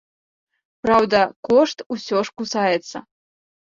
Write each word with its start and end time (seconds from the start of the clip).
Праўда, 0.85 1.19
кошт 1.49 1.85
усё 1.97 2.17
ж 2.31 2.37
кусаецца. 2.43 2.97